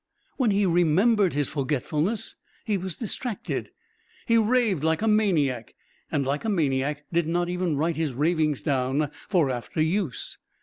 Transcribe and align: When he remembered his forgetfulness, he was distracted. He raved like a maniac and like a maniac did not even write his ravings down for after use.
When 0.37 0.49
he 0.49 0.65
remembered 0.65 1.33
his 1.33 1.47
forgetfulness, 1.47 2.33
he 2.65 2.75
was 2.75 2.97
distracted. 2.97 3.69
He 4.25 4.35
raved 4.35 4.83
like 4.83 5.03
a 5.03 5.07
maniac 5.07 5.75
and 6.11 6.25
like 6.25 6.43
a 6.43 6.49
maniac 6.49 7.05
did 7.13 7.27
not 7.27 7.49
even 7.49 7.77
write 7.77 7.97
his 7.97 8.13
ravings 8.13 8.63
down 8.63 9.11
for 9.29 9.51
after 9.51 9.79
use. 9.79 10.39